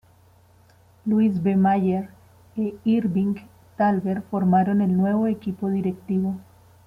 Louis 1.05 1.29
B. 1.39 1.53
Mayer 1.55 2.09
e 2.57 2.73
Irving 2.87 3.35
Thalberg 3.77 4.23
formaron 4.31 4.81
el 4.81 4.97
nuevo 4.97 5.27
equipo 5.27 5.69
directivo. 5.69 6.37